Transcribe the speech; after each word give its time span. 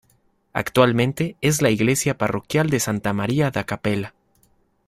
Actualmente 0.53 1.35
es 1.41 1.61
la 1.61 1.69
iglesia 1.69 2.17
parroquial 2.17 2.71
de 2.71 2.79
Santa 2.79 3.13
María 3.13 3.51
da 3.51 3.65
Capela. 3.65 4.15